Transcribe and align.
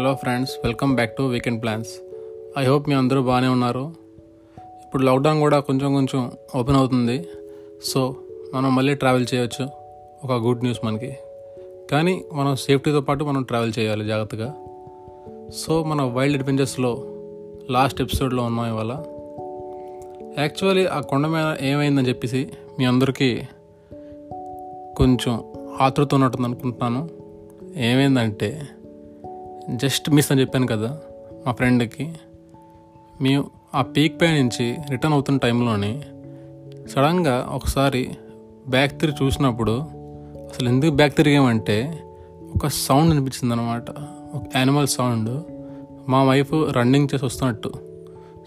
Hello 0.00 0.14
friends 0.14 0.52
welcome 0.64 0.94
back 0.94 1.16
to 1.16 1.22
weekend 1.22 1.62
plans 1.62 1.88
I 2.58 2.64
hope 2.64 2.88
మీ 2.88 2.94
అందరూ 2.94 3.22
బాగానే 3.22 3.48
ఉన్నారు. 3.48 3.94
ఇప్పుడు 4.84 5.02
లాక్డౌన్ 5.02 5.40
కూడా 5.40 5.60
కొంచెం 5.60 5.92
కొంచెం 5.92 6.32
ఓపెన్ 6.56 6.76
అవుతుంది. 6.76 7.28
సో 7.84 8.16
మనం 8.54 8.74
మళ్ళీ 8.74 8.94
ట్రావెల్ 8.94 9.26
చేయొచ్చు. 9.34 9.68
ఒక 10.24 10.32
గుడ్ 10.32 10.62
న్యూస్ 10.62 10.84
మనకి. 10.84 11.16
కానీ 11.90 12.24
మనం 12.32 12.56
సేఫ్టీతో 12.56 13.00
పాటు 13.00 13.24
మనం 13.24 13.42
ట్రావెల్ 13.42 13.72
చేయాలి 13.78 14.04
జాగ్రత్తగా. 14.04 14.54
సో 15.56 15.84
మన 15.84 16.02
వైల్డ్ 16.02 16.38
అడ్వెంచర్స్లో 16.38 17.04
లాస్ట్ 17.70 18.00
ఎపిసోడ్లో 18.00 18.42
ఉన్నాం 18.42 18.68
ఇవాళ. 18.68 18.92
యాక్చువల్లీ 20.38 20.86
ఆ 20.86 21.00
కొండ 21.00 21.26
మీద 21.26 21.56
ఏమైందని 21.60 22.08
చెప్పేసి 22.08 22.50
మీ 22.78 22.84
అందరికీ 22.84 23.42
కొంచెం 24.96 25.44
ఆతృత 25.80 26.14
ఉన్నట్టుంది 26.14 26.46
అనుకుంటున్నాను. 26.46 27.08
ఏమైందంటే 27.76 28.68
జస్ట్ 29.68 30.10
మిస్ 30.10 30.32
అని 30.32 30.40
చెప్పాను 30.40 30.66
కదా 30.66 30.98
మా 31.46 31.52
ఫ్రెండ్కి. 31.52 32.12
మేము 33.20 33.50
ఆ 33.74 33.82
పీక్ 33.82 34.20
పై 34.20 34.42
నుంచి 34.42 34.76
రిటర్న్ 34.90 35.14
అవుతున్న 35.14 35.38
టైంలోనే 35.38 36.02
సడన్గా 36.94 37.48
ఒకసారి 37.50 38.10
బ్యాక్ 38.68 39.00
తిరిగి 39.00 39.24
చూసినప్పుడు 39.24 39.80
అసలు 40.50 40.68
ఎందుకు 40.68 40.90
బ్యాక్ 40.90 41.16
తిరిగామంటే 41.16 42.02
ఒక 42.54 42.66
సౌండ్ 42.66 43.10
అనిపించింది 43.10 43.54
అనమాట 43.54 43.90
ఒక 44.34 44.42
యానిమల్ 44.56 44.86
సౌండ్. 44.86 45.42
మా 46.10 46.24
వైఫ్ 46.24 46.50
రన్నింగ్ 46.52 47.08
చేసి 47.14 47.24
వస్తున్నట్టు. 47.24 47.72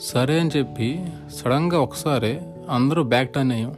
సరే 0.02 0.40
అని 0.40 0.50
చెప్పి 0.58 1.06
సడన్గా 1.36 1.80
ఒకసారి 1.80 2.40
అందరూ 2.70 3.04
బ్యాక్ 3.04 3.34
టర్న్ 3.34 3.52
అయ్యాం. 3.52 3.76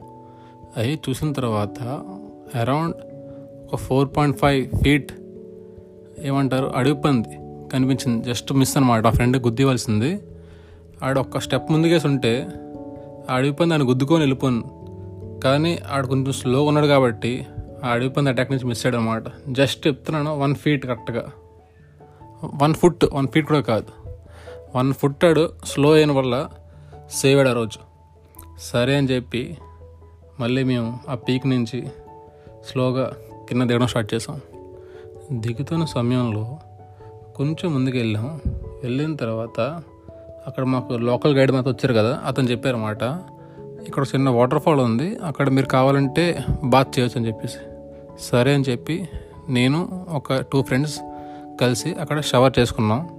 అవి 0.77 0.99
చూసిన 1.09 1.33
తర్వాత 1.33 1.83
అరౌండ్ 2.55 2.95
ఒక 3.73 3.75
ఫోర్ 3.75 4.09
పాయింట్ 4.17 4.37
ఫైవ్ 4.37 4.69
ఫీట్ 4.83 5.11
ఏమంటారు? 6.21 6.65
అడవి 6.75 6.93
పంది 6.93 7.27
కనిపించింది. 7.69 8.25
జస్ట్ 8.25 8.53
మిస్ 8.53 8.77
అనమాట 8.77 9.07
ఆ 9.07 9.09
ఫ్రెండ్ 9.09 9.37
గుద్దివలసింది 9.37 10.19
ఆడ 11.03 11.19
ఒక్క 11.19 11.39
స్టెప్ 11.39 11.71
ముందుకేసి 11.71 12.07
ఉంటే 12.07 12.47
ఆ 13.29 13.35
అడవి 13.35 13.51
పంది 13.51 13.73
ఆయన 13.73 13.89
గుద్దుకొని 13.89 14.19
వెళ్ళిపోను. 14.19 14.85
కానీ 15.43 15.79
ఆడు 15.91 16.07
కొంచెం 16.07 16.31
స్లోగా 16.31 16.67
ఉన్నాడు 16.67 16.87
కాబట్టి 16.87 17.47
ఆ 17.85 17.89
అడవి 17.89 18.09
పంది 18.09 18.29
అటాక్ 18.29 18.51
నుంచి 18.51 18.65
మిస్ 18.65 18.85
అయ్యాడు 18.85 19.01
అనమాట 19.01 19.23
జస్ట్ 19.49 19.87
చెప్తున్నాను 19.87 20.39
వన్ 20.39 20.55
ఫీట్ 20.55 20.85
కరెక్ట్గా. 20.85 21.31
వన్ 22.61 22.73
ఫుట్ 22.73 23.05
వన్ 23.13 23.27
ఫీట్ 23.27 23.47
కూడా 23.47 23.61
కాదు. 23.61 24.09
వన్ 24.75 24.93
ఫుట్ 24.93 25.25
ఆడు 25.25 25.49
స్లో 25.65 25.93
అయిన 25.93 26.11
వల్ల 26.11 26.49
సేవ్ 27.11 27.39
అయ్యాడు 27.39 27.49
ఆ 27.49 27.53
రోజు. 27.53 27.79
సరే 28.61 28.95
అని 28.95 29.07
చెప్పి 29.07 29.57
మళ్ళీ 30.39 30.63
మేము 30.63 30.99
ఆ 31.09 31.15
పీక్ 31.15 31.47
నుంచి 31.47 31.87
స్లోగా 32.71 33.11
కింద 33.49 33.61
దిగడం 33.61 33.87
స్టార్ట్ 33.87 34.13
చేసాం. 34.13 34.41
దిగుతున్న 35.31 35.85
సమయంలో 35.85 36.57
కొంచెం 37.35 37.73
ముందుకు 37.73 37.97
వెళ్ళాం 37.97 38.41
వెళ్ళిన 38.83 39.15
తర్వాత 39.15 39.81
అక్కడ 40.47 40.63
మాకు 40.63 40.93
లోకల్ 40.93 41.37
గైడ్ 41.37 41.51
మాతో 41.51 41.69
వచ్చారు 41.69 41.93
కదా 41.93 42.21
అతను 42.25 42.47
చెప్పారన్నమాట 42.47 43.03
ఇక్కడ 43.87 44.03
చిన్న 44.03 44.29
వాటర్ 44.29 44.59
ఫాల్ 44.59 44.79
ఉంది 44.79 45.17
అక్కడ 45.17 45.49
మీరు 45.49 45.65
కావాలంటే 45.65 46.43
బాత్ 46.63 46.99
చేయొచ్చు 46.99 47.19
అని 47.19 47.27
చెప్పేసి. 47.27 47.57
సరే 48.19 48.53
అని 48.53 48.63
చెప్పి 48.69 49.09
నేను 49.49 50.07
ఒక 50.09 50.33
టూ 50.33 50.61
ఫ్రెండ్స్ 50.61 50.99
కలిసి 51.61 51.93
అక్కడ 51.93 52.21
షవర్ 52.21 52.53
చేసుకున్నాం. 52.59 53.09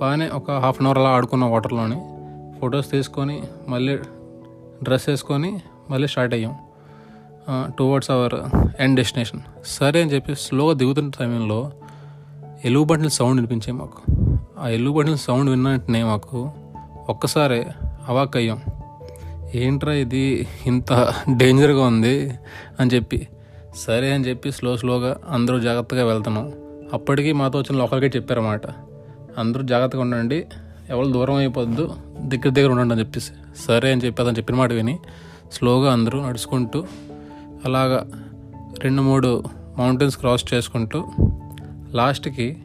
బాగానే 0.00 0.28
ఒక 0.28 0.50
హాఫ్ 0.50 0.80
అన్ 0.80 0.86
అవర్ 0.86 0.98
అలా 0.98 1.08
ఆడుకున్నాం 1.08 1.52
వాటర్లోని. 1.52 2.00
ఫొటోస్ 2.60 2.90
తీసుకొని 2.90 3.42
మళ్ళీ 3.68 3.96
డ్రెస్ 4.82 5.08
వేసుకొని 5.08 5.60
మళ్ళీ 5.90 6.08
స్టార్ట్ 6.08 6.34
అయ్యాం. 6.34 6.56
టువర్డ్స్ 7.48 8.10
అవర్ 8.10 8.34
ఎండ్ 8.80 8.96
డెస్టినేషన్ 8.96 9.40
సరే 9.64 10.02
అని 10.02 10.10
చెప్పి 10.10 10.34
స్లోగా 10.34 10.74
దిగుతున్న 10.74 11.10
సమయంలో 11.10 11.72
ఎలుగు 12.64 13.08
సౌండ్ 13.08 13.34
వినిపించాయి 13.34 13.72
మాకు. 13.72 14.02
ఆ 14.58 14.68
ఎలుగుబంటిల 14.68 15.14
సౌండ్ 15.14 15.50
విన్న 15.50 15.68
వెంటనే 15.68 16.04
మాకు 16.04 16.50
ఒక్కసారే 17.08 17.70
అవాక్ 18.08 18.36
అయ్యాం 18.36 18.60
ఏంట్రా 19.54 19.92
ఇది? 19.92 20.48
ఇంత 20.66 21.14
డేంజర్గా 21.36 21.86
ఉంది 21.86 22.30
అని 22.80 22.90
చెప్పి. 22.90 23.28
సరే 23.76 24.12
అని 24.12 24.24
చెప్పి 24.24 24.52
స్లో 24.52 24.76
స్లోగా 24.76 25.16
అందరూ 25.28 25.60
జాగ్రత్తగా 25.60 26.04
వెళ్తున్నాం. 26.04 26.52
అప్పటికి 26.92 27.32
మాతో 27.32 27.58
వచ్చిన 27.58 27.78
లోకల్ 27.78 28.04
చెప్పారన్నమాట. 28.16 28.66
అందరూ 29.38 29.62
జాగ్రత్తగా 29.62 30.02
ఉండండి 30.02 30.46
ఎవరు 30.90 31.06
దూరం 31.06 31.34
అయిపోద్దు 31.34 31.94
దగ్గర 32.20 32.48
దగ్గర 32.48 32.70
ఉండండి 32.70 32.94
అని 32.94 33.00
చెప్పేసి. 33.00 33.32
సరే 33.66 33.92
అని 33.92 34.00
చెప్పి 34.00 34.22
అతను 34.22 34.36
చెప్పిన 34.36 34.56
మాట 34.56 34.72
విని 34.72 34.98
స్లోగా 35.52 35.92
అందరూ 35.92 36.26
నడుచుకుంటూ 36.26 36.84
అలాగా 37.64 38.06
రెండు 38.78 39.02
మూడు 39.02 39.42
మౌంటైన్స్ 39.78 40.18
క్రాస్ 40.18 40.54
చేసుకుంటూ 40.54 41.04
లాస్ట్కి 41.90 42.56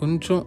కొంచెం 0.00 0.44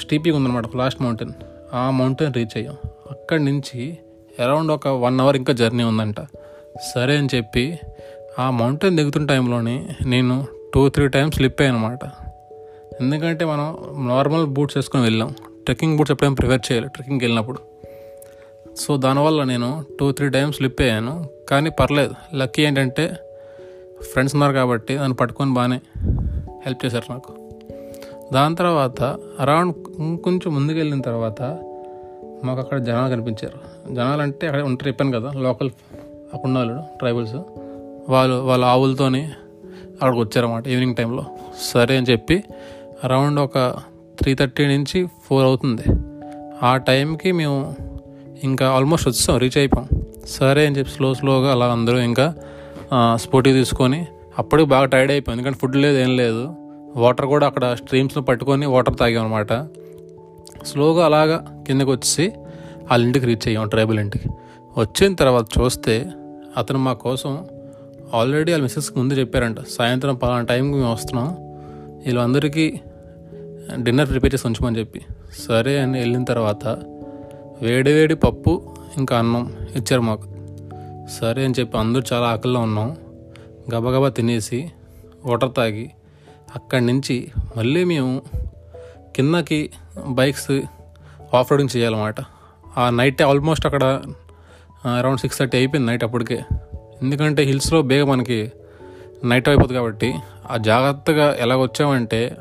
స్టీపీగా 0.00 0.36
ఉందన్నమాట 0.36 0.76
లాస్ట్ 0.76 1.02
మౌంటైన్. 1.02 1.32
ఆ 1.74 1.90
మౌంటైన్ 1.90 2.34
రీచ్ 2.34 2.56
అయ్యాం. 2.56 2.76
అక్కడి 3.10 3.44
నుంచి 3.44 3.98
అరౌండ్ 4.44 4.72
ఒక 4.72 4.88
వన్ 4.88 5.20
అవర్ 5.20 5.36
ఇంకా 5.36 5.52
జర్నీ 5.52 5.82
ఉందంట. 5.82 6.20
సరే 6.94 7.16
అని 7.16 7.28
చెప్పి 7.34 7.78
ఆ 8.38 8.50
మౌంటైన్ 8.50 8.96
దిగుతున్న 8.96 9.26
టైంలోనే 9.26 9.88
నేను 10.06 10.46
టూ 10.74 10.88
త్రీ 10.88 11.08
టైమ్స్ 11.08 11.36
స్లిప్ 11.36 11.60
అయ్యాను 11.60 11.78
అనమాట 11.78 12.04
ఎందుకంటే 13.00 13.44
మనం 13.44 13.78
నార్మల్ 14.08 14.46
బూట్స్ 14.46 14.76
వేసుకొని 14.76 15.02
వెళ్ళాం. 15.02 15.28
ట్రెక్కింగ్ 15.64 15.96
బూట్స్ 15.96 16.12
ఎప్పుడైనా 16.12 16.34
ప్రిఫర్ 16.34 16.72
చేయాలి 16.72 16.88
ట్రెక్కింగ్కి 16.88 17.24
వెళ్ళినప్పుడు. 17.24 17.58
సో 18.76 18.96
దానివల్ల 18.96 19.44
నేను 19.44 19.84
టూ 20.00 20.12
త్రీ 20.12 20.30
టైమ్స్ 20.30 20.56
స్లిప్ 20.56 20.82
అయ్యాను. 20.82 21.26
కానీ 21.48 21.70
పర్లేదు. 21.70 22.36
లక్కీ 22.36 22.62
ఏంటంటే 22.62 23.16
ఫ్రెండ్స్ 24.12 24.34
ఉన్నారు 24.34 24.52
కాబట్టి 24.52 24.94
నన్ను 24.94 25.14
పట్టుకొని 25.14 25.54
బాగానే 25.54 25.80
హెల్ప్ 26.64 26.86
చేశారు 26.86 27.12
నాకు. 27.12 27.32
దాని 28.32 28.56
తర్వాత 28.56 29.02
అరౌండ్ 29.40 29.74
ఇంకొంచెం 29.98 30.54
ముందుకు 30.54 30.78
వెళ్ళిన 30.78 31.00
తర్వాత 31.00 31.42
మాకు 32.44 32.60
అక్కడ 32.60 32.78
జనాలు 32.78 33.10
కనిపించారు. 33.10 33.94
జనాలు 33.94 34.22
అంటే 34.22 34.46
అక్కడ 34.46 34.62
ఉంటారు 34.62 34.88
చెప్పాను 34.88 35.20
కదా 35.20 35.32
లోకల్ 35.32 35.70
అక్కడ 36.34 36.40
ఉన్న 36.44 36.58
వాళ్ళు 36.58 36.82
ట్రైబల్స్ 36.98 37.34
వాళ్ళు 38.08 38.34
వాళ్ళ 38.34 38.64
ఆవులతోని 38.64 39.24
అక్కడికి 39.92 40.20
వచ్చారన్నమాట 40.20 40.68
ఈవినింగ్ 40.68 40.96
టైంలో 40.96 41.24
సరే 41.60 41.96
అని 41.96 42.06
చెప్పి 42.10 42.44
అరౌండ్ 43.04 43.40
ఒక 43.40 43.58
త్రీ 44.18 44.34
థర్టీ 44.34 44.66
నుంచి 44.66 45.06
ఫోర్ 45.24 45.44
అవుతుంది. 45.44 45.82
ఆ 46.62 46.76
టైంకి 46.76 47.32
మేము 47.32 47.76
ఇంకా 48.44 48.70
ఆల్మోస్ట్ 48.70 49.08
వచ్చాం 49.08 49.38
రీచ్ 49.38 49.58
అయిపోయాం. 49.58 49.97
సరే 50.36 50.66
అని 50.66 50.76
చెప్పి 50.78 50.92
స్లో 50.92 51.14
స్లోగా 51.14 51.50
అలా 51.52 51.66
అందరూ 51.66 51.98
ఇంకా 51.98 52.34
స్పోటీ 53.14 53.52
తీసుకొని 53.52 54.06
అప్పటికి 54.38 54.68
బాగా 54.68 54.84
టైర్డ్ 54.84 55.12
అయిపోయింది 55.12 55.40
ఎందుకంటే 55.40 55.58
ఫుడ్ 55.62 55.76
లేదు 55.76 55.98
ఏం 55.98 56.16
లేదు. 56.16 56.42
వాటర్ 56.96 57.26
కూడా 57.26 57.46
అక్కడ 57.46 57.64
స్ట్రీమ్స్లో 57.74 58.22
పట్టుకొని 58.22 58.66
వాటర్ 58.66 58.96
తాగాం 58.96 59.24
అనమాట 59.24 59.52
స్లోగా 60.66 61.04
అలాగా 61.06 61.64
కిందకి 61.66 61.90
వచ్చి 61.90 62.32
వాళ్ళ 62.90 63.00
ఇంటికి 63.06 63.26
రీచ్ 63.26 63.46
అయ్యాం 63.46 63.68
ట్రైబల్ 63.68 63.98
ఇంటికి. 63.98 64.28
వచ్చిన 64.78 65.14
తర్వాత 65.14 65.46
చూస్తే 65.58 65.94
అతను 66.56 66.78
మా 66.78 66.92
కోసం 66.92 67.32
ఆల్రెడీ 68.14 68.50
వాళ్ళ 68.52 68.62
మిస్సెస్కి 68.62 68.98
ముందు 68.98 69.14
చెప్పారంట 69.14 69.60
సాయంత్రం 69.78 70.14
పలానా 70.14 70.44
టైంకి 70.44 70.76
మేము 70.76 70.92
వస్తున్నాం. 70.92 71.28
వీళ్ళందరికీ 72.04 72.66
డిన్నర్ 73.82 74.08
ప్రిపేర్ 74.10 74.34
చేసి 74.34 74.46
ఉంచమని 74.46 74.78
చెప్పి. 74.78 75.00
సరే 75.46 75.78
అని 75.78 75.98
వెళ్ళిన 75.98 76.24
తర్వాత 76.24 76.64
వేడి 77.62 77.92
వేడి 77.92 78.14
పప్పు 78.14 78.52
ఇంకా 78.96 79.18
అన్నం 79.18 79.52
ఇచ్చారు 79.76 80.00
మాకు. 80.00 80.24
సరే 81.20 81.44
అని 81.44 81.54
చెప్పి 81.60 81.78
అందరూ 81.78 82.02
చాలా 82.12 82.26
ఆకలిలో 82.26 82.60
ఉన్నాం. 82.60 82.96
గబగబా 83.74 84.08
తినేసి 84.08 84.72
వాటర్ 85.24 85.54
తాగి 85.56 85.90
అక్కడి 86.54 86.86
నుంచి 86.86 87.28
మళ్ళీ 87.56 87.84
మేము 87.84 88.22
కిందకి 89.16 89.70
బైక్స్ 90.06 90.60
ఆఫ్ 91.34 91.52
రోడింగ్ 91.52 91.76
చేయాలన్నమాట. 91.76 92.14
ఆ 92.78 92.90
నైట్ 92.90 93.22
ఆల్మోస్ట్ 93.22 93.66
అక్కడ 93.66 94.00
అరౌండ్ 94.98 95.20
సిక్స్ 95.20 95.38
థర్టీ 95.38 95.58
అయిపోయింది 95.58 95.90
నైట్ 95.90 96.04
అప్పటికే. 96.04 96.40
ఎందుకంటే 97.02 97.42
హిల్స్లో 97.42 97.82
బేగ 97.82 98.04
మనకి 98.04 98.52
నైట్ 99.24 99.48
అయిపోతుంది 99.48 99.74
కాబట్టి 99.74 100.14
ఆ 100.50 100.56
జాగ్రత్తగా 100.56 101.36
ఎలాగ 101.40 101.62
వచ్చామంటే 101.62 102.36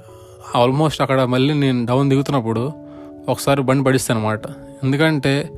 ఆల్మోస్ట్ 0.55 1.01
అక్కడ 1.01 1.23
మళ్ళీ 1.23 1.53
నేను 1.53 1.85
డౌన్ 1.85 2.09
దిగుతున్నప్పుడు 2.09 2.71
ఒకసారి 3.29 3.61
బండి 3.61 3.83
పడిస్తాను 3.83 4.19
అనమాట 4.19 4.47
ఎందుకంటే 4.83 5.49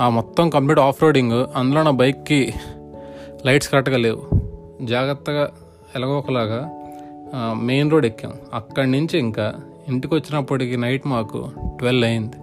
ఆ 0.00 0.08
మొత్తం 0.08 0.50
కంప్లీట్ 0.50 0.80
ఆఫ్ 0.80 1.02
రోడింగ్ 1.02 1.46
అందులో 1.56 1.82
నా 1.82 1.90
బైక్కి 1.90 2.54
లైట్స్ 3.46 3.68
కరెక్ట్గా 3.68 3.96
లేవు. 3.96 4.22
జాగ్రత్తగా 4.82 5.50
ఎలాగో 5.96 6.18
ఒకలాగా 6.18 6.70
మెయిన్ 7.54 7.90
రోడ్ 7.90 8.06
ఎక్కాం. 8.06 8.32
అక్కడి 8.54 8.90
నుంచి 8.90 9.18
ఇంకా 9.18 9.54
ఇంటికి 9.88 10.14
వచ్చినప్పటికి 10.14 10.76
నైట్ 10.76 11.06
మాకు 11.06 11.50
ట్వెల్వ్ 11.66 12.04
అయింది. 12.04 12.36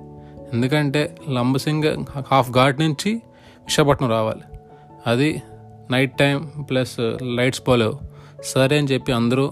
ఎందుకంటే 0.54 1.16
లంబసింగ్ 1.30 2.06
హాఫ్ 2.31 2.52
ఘాట్ 2.52 2.80
నుంచి 2.80 3.13
విశాఖపట్నం 3.66 4.10
రావాలి. 4.10 4.42
అది 5.08 5.42
నైట్ 5.92 6.18
టైం 6.18 6.50
ప్లస్ 6.69 7.00
లైట్స్ 7.24 7.62
పోలేవు. 7.68 7.94
సరే 8.44 8.78
అని 8.78 8.88
చెప్పి 8.88 9.12
అందరూ 9.12 9.51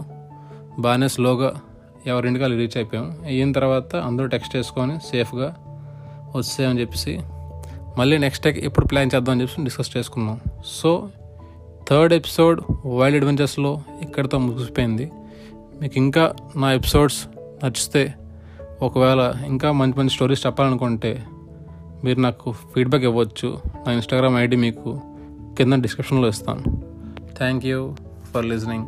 బాగానే 0.80 1.08
స్లోగా 1.08 1.54
ఎవరింటికి 2.08 2.46
రీచ్ 2.46 2.78
అయిపోయాం. 2.78 3.18
అయిన 3.26 3.52
తర్వాత 3.52 3.96
అందరూ 3.96 4.28
టెక్స్ట్ 4.28 4.56
చేసుకొని 4.56 4.98
సేఫ్గా 4.98 5.56
వచ్చామని 6.36 6.82
చెప్పేసి 6.82 7.20
మళ్ళీ 7.98 8.18
నెక్స్ట్ 8.18 8.48
ఎప్పుడు 8.48 8.86
ప్లాన్ 8.86 9.10
చేద్దామని 9.16 9.42
చెప్పి 9.42 9.64
డిస్కస్ 9.64 9.98
చేసుకున్నాం. 9.98 10.40
సో 10.66 11.10
థర్డ్ 11.90 12.14
ఎపిసోడ్ 12.14 12.62
వైల్డ్ 12.86 13.18
అడ్వెంచర్స్లో 13.18 13.82
ఇక్కడితో 14.02 14.38
ముగిసిపోయింది. 14.38 15.12
మీకు 15.82 15.98
ఇంకా 15.98 16.36
నా 16.56 16.74
ఎపిసోడ్స్ 16.74 17.28
నచ్చితే 17.64 18.14
ఒకవేళ 18.82 19.34
ఇంకా 19.46 19.72
మంచి 19.72 19.94
మంచి 20.00 20.10
స్టోరీస్ 20.10 20.46
చెప్పాలనుకుంటే 20.46 21.24
మీరు 22.04 22.20
నాకు 22.20 22.52
ఫీడ్బ్యాక్ 22.52 23.06
ఇవ్వచ్చు. 23.06 23.60
నా 23.88 23.94
ఇన్స్టాగ్రామ్ 23.94 24.38
ఐడి 24.38 24.56
మీకు 24.56 25.02
కింద 25.58 25.74
డిస్క్రిప్షన్లో 25.74 26.28
ఇస్తాను. 26.28 26.64
Thank 27.38 27.66
you 27.66 27.96
for 28.34 28.46
listening 28.46 28.86